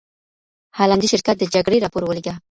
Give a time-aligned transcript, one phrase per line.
[0.77, 2.33] هالندي شرکت د جګړې راپور ولیږه.